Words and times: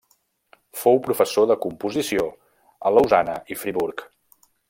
Fou 0.83 0.95
professor 1.07 1.45
de 1.51 1.57
composició 1.65 2.25
a 2.87 2.93
Lausana 2.97 3.39
i 3.55 3.61
Friburg. 3.65 4.05